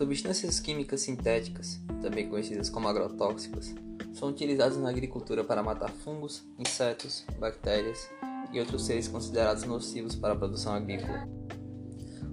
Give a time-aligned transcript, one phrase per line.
[0.00, 3.74] Substâncias químicas sintéticas, também conhecidas como agrotóxicos,
[4.14, 8.08] são utilizadas na agricultura para matar fungos, insetos, bactérias
[8.50, 11.28] e outros seres considerados nocivos para a produção agrícola.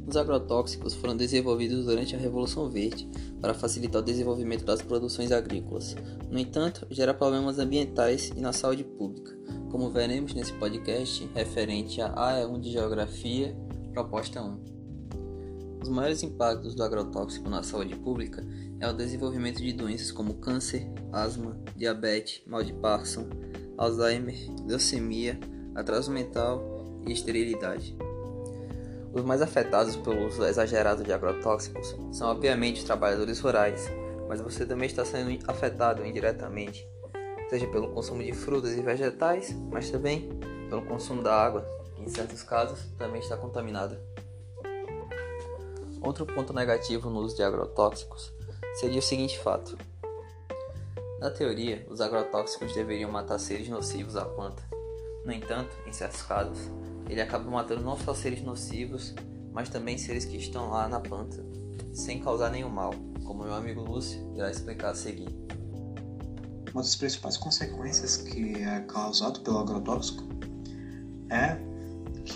[0.07, 3.05] Os agrotóxicos foram desenvolvidos durante a Revolução Verde
[3.41, 5.93] para facilitar o desenvolvimento das produções agrícolas.
[6.31, 9.37] No entanto, gera problemas ambientais e na saúde pública,
[9.69, 13.53] como veremos nesse podcast referente a AE1 de Geografia,
[13.91, 14.76] proposta 1.
[15.87, 18.45] Os maiores impactos do agrotóxico na saúde pública
[18.77, 23.29] é o desenvolvimento de doenças como câncer, asma, diabetes, mal de Parkinson,
[23.77, 24.35] Alzheimer,
[24.67, 25.39] leucemia,
[25.73, 26.61] atraso mental
[27.07, 27.97] e esterilidade.
[29.13, 33.89] Os mais afetados pelo uso exagerado de agrotóxicos são obviamente os trabalhadores rurais,
[34.27, 36.85] mas você também está sendo afetado indiretamente,
[37.49, 40.27] seja pelo consumo de frutas e vegetais, mas também
[40.69, 41.65] pelo consumo da água,
[41.95, 44.05] que em certos casos também está contaminada.
[46.01, 48.31] Outro ponto negativo no uso de agrotóxicos
[48.79, 49.77] seria o seguinte fato:
[51.19, 54.61] na teoria, os agrotóxicos deveriam matar seres nocivos à planta.
[55.25, 56.69] No entanto, em certos casos,
[57.09, 59.15] ele acaba matando não só seres nocivos,
[59.51, 61.43] mas também seres que estão lá na planta,
[61.91, 62.93] sem causar nenhum mal,
[63.25, 65.29] como meu amigo Lúcio irá explicar a seguir.
[66.71, 70.23] Uma das principais consequências que é causado pelo agrotóxico
[71.31, 71.57] é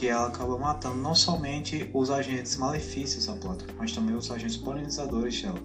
[0.01, 4.57] que ela acaba matando não somente os agentes malefícios da planta, mas também os agentes
[4.57, 5.59] polinizadores dela,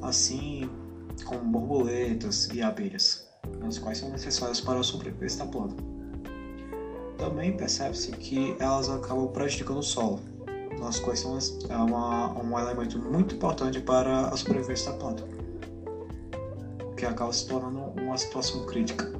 [0.00, 0.70] assim
[1.26, 3.28] como borboletas e abelhas,
[3.68, 5.76] as quais são necessárias para a sobrevivência da planta.
[7.18, 10.18] Também percebe-se que elas acabam prejudicando o solo,
[10.80, 11.36] nas quais são
[11.68, 15.24] é uma, um elemento muito importante para a sobrevivência da planta,
[16.90, 19.12] o que acaba se tornando uma situação crítica.